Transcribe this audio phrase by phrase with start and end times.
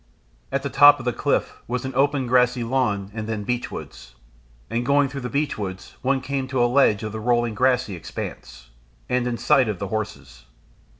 [0.51, 4.15] At the top of the cliff was an open grassy lawn and then beechwoods,
[4.67, 8.71] and going through the beechwoods one came to the edge of the rolling grassy expanse,
[9.07, 10.45] and in sight of the horses.